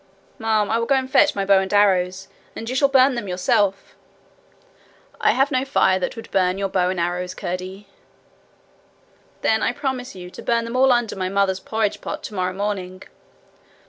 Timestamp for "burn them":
2.87-3.27, 10.41-10.75